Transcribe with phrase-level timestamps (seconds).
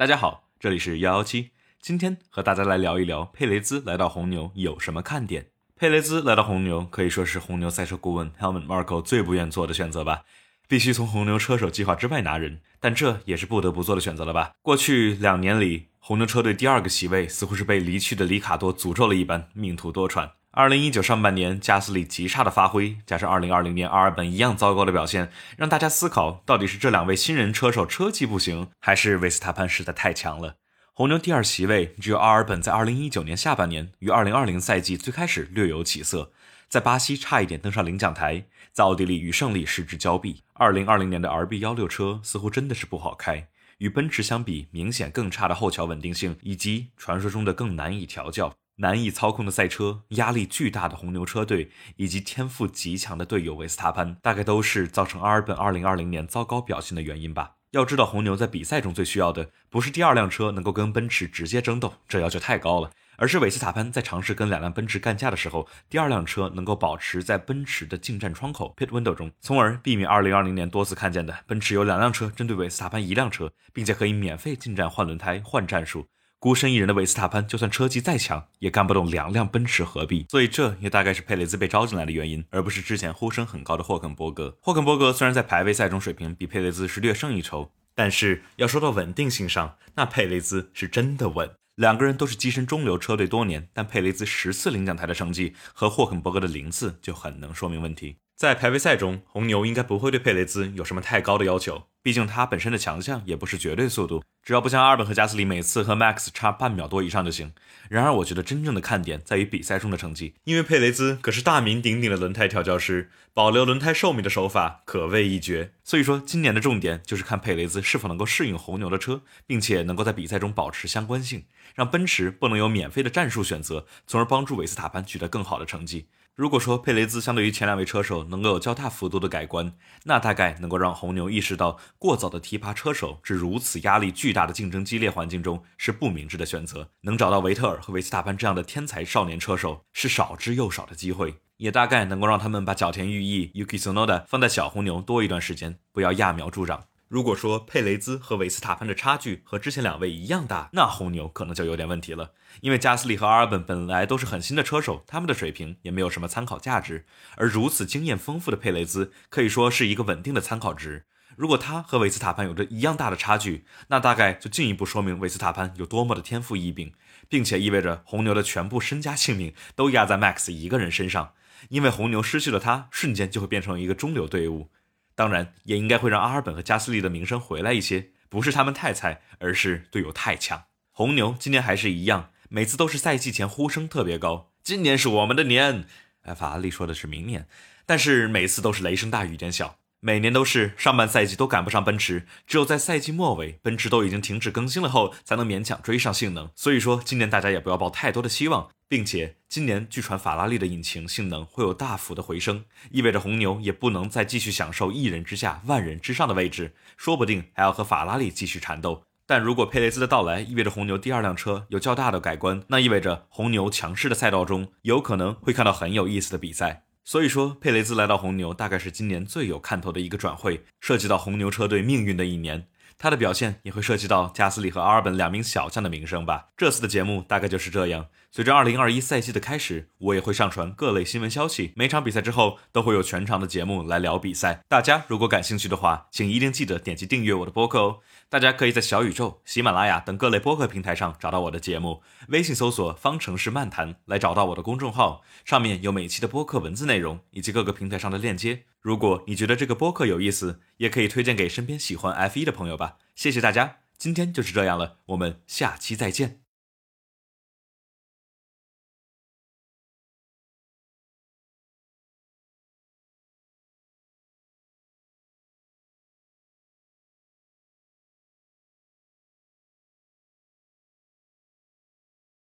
[0.00, 5.48] 大家好，这里是幺幺七，今天和大家来聊一聊佩雷兹来到红牛有什么看点。
[5.76, 10.22] 佩雷兹来到红牛可以说是红牛赛车顾问 Helmut Marko 最不愿做的选择吧，
[10.66, 14.52] 必须从红牛车手计划之外拿人，但这也是不得不做的选择了吧。
[14.62, 20.30] 过去两年里，红牛车队第二个席位似乎是被离去的里卡多诅咒了一般，命途多舛。
[20.52, 30.56] 二零一九上半年，加斯利极差的发挥，加上二零二零年阿尔本一样糟糕的表现，让大家思考，到底是这两位新人车手车技不行，还是维斯塔潘实在太强了？
[30.92, 36.32] 红牛第二席位只有阿尔本在二零一九年下半年与二零二零赛季最开始略有起色，
[36.68, 40.42] 在巴西差一点登上领奖台，在奥地利与胜利失之交臂。
[40.54, 43.46] 二零二零年的 RB 幺六车似乎真的是不好开，
[43.78, 48.52] 与奔驰相比，明显更差的后桥稳定性，以及传说中的更难以调教。
[48.80, 57.56] 难以操控的赛车，压力巨大的红牛车队，以及天赋极强的队友维斯塔潘，大概都是造成阿尔本2020年糟糕表现的原因吧。
[57.72, 76.06] 要知道，红牛在比赛中最需要的，不是第二辆车能够跟奔驰直接争斗，这要求太高了，而是维斯塔潘在尝试跟两辆奔驰干架的时候，第二辆车能够保持在奔驰的进站窗口 pit window 中，从而避免2020年多次看见的奔驰有两辆车针对维斯塔潘一辆车，并且可以免费进站换轮胎换战术。
[76.42, 80.24] 孤身一人的维斯塔潘，就算车技再强，也干不动两辆奔驰合璧。
[80.30, 84.56] 所以这也大概是佩雷兹被招进来的原因，而不是之前呼声很高的霍肯伯格。
[84.62, 91.50] 霍肯伯格虽然在排位赛中水平比佩雷兹是略胜一筹，但是要说到稳定性上，那佩雷兹是真的稳。
[91.74, 98.16] 两个人都是跻身中流车队多年，但佩雷兹十次领奖台的成绩和霍肯伯格的零次就很能说明问题。
[98.34, 107.52] 在排位赛中，红牛应该不会对佩雷兹有什么太高的要求，毕竟他本身的强项也不是绝对速度，只要不像阿尔本和加斯利每次和 Max 差半秒多以上就行。
[107.90, 115.72] 然而，我觉得真正的看点在于比赛中的成绩，因为佩雷兹可是大名鼎鼎的轮胎调教师，保留轮胎寿命的手法可谓一绝。
[115.84, 126.06] 所以说，今年的重点就是看佩雷兹是否能够适应红牛的车，并且能够在比赛中保持相关性，让奔驰不能有免费的战术选择，从而帮助维斯塔潘取得更好的成绩。
[126.40, 136.88] 如果说佩雷兹相对于前两位车手能够有较大幅度的改观，那大概能够让红牛意识到过早的提拔车手至如此压力巨大的竞争激烈环境中是不明智的选择。
[137.02, 146.84] 能找到维特尔和维斯塔潘这样的天才少年车手是少之又少的机会，也大概能够让他们把角田裕毅、Yuki Tsunoda 放在小红牛多一段时间，不要揠苗助长。
[147.10, 152.34] 如果说佩雷兹和维斯塔潘的差距和之前两位一样大，那红牛可能就有点问题了。
[152.60, 157.06] 因为加斯利和阿尔本本来都是很新的车手，他们的水平也没有什么参考价值。
[157.34, 161.06] 而如此经验丰富的佩雷兹，可以说是一个稳定的参考值。
[161.34, 166.92] 如果他和维斯塔潘有着一样大的差距，那大概就进一步说明维斯塔潘有多么的天赋异禀，
[167.28, 171.32] 并且意味着红牛的全部身家性命都压在 Max 一个人身上。
[171.70, 174.70] 因为红牛失去了他，瞬间就会变成一个中流队伍。
[175.20, 178.12] 当然，也应该会让阿尔本和加斯利的名声回来一些。
[178.30, 180.62] 不是他们太菜，而是队友太强。
[180.90, 185.84] 红牛今年还是一样，每次都是赛季前呼声特别高，今年是我们的年。
[186.22, 187.46] 哎，法拉利说的是明年，
[187.84, 189.76] 但是每次都是雷声大雨点小。
[190.00, 196.48] 每年都是上半赛季都赶不上奔驰，只有在赛季末尾，奔驰都已经停止更新了后，才能勉强追上性能。
[196.56, 209.04] 所以说，今年大家也不要抱太多的希望，并且今年据传法拉利的引擎性能会有大幅的回升，意味着红牛也不能再继续享受一人之下万人之上的位置，说不定还要和法拉利继续缠斗。
[209.26, 216.82] 但如果佩雷兹的到来意味着红牛第二辆车有较大的改观，那意味着红牛强势的赛道中有可能会看到很有意思的比赛。
[217.04, 222.66] 所以说，佩雷兹来到红牛，大概是今年最有看头的一个转会，涉及到红牛车队命运的一年。
[223.02, 226.48] 他的表现也会涉及到加斯利和阿尔本两名小将的名声吧。
[226.54, 228.08] 这次的节目大概就是这样。
[228.30, 231.72] 随着2021赛季的开始，我也会上传各类新闻消息。
[231.74, 234.60] 每场比赛之后都会有全长的节目来聊比赛。
[234.68, 238.00] 大家如果感兴趣的话，请一定记得点击订阅我的播客哦。
[238.28, 248.64] 大家可以在小宇宙、喜马拉雅等各类播客平台上找到我的节目，微信搜索“方程式漫谈”来找到我的公众号，上面有每期的播客文字内容以及各个平台上的链接。
[248.80, 252.96] 如果你觉得这个播客有意思，也可以推荐给身边喜欢 F 一的朋友吧。
[253.14, 256.40] 谢谢大家，今天就是这样了，我们下期再见。